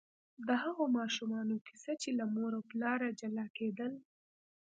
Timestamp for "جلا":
3.19-3.45